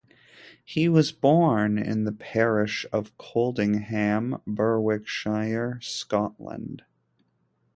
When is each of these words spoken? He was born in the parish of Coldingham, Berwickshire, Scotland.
He 0.65 0.89
was 0.89 1.11
born 1.11 1.77
in 1.77 2.05
the 2.05 2.11
parish 2.11 2.87
of 2.91 3.15
Coldingham, 3.19 4.41
Berwickshire, 4.47 5.79
Scotland. 5.79 6.81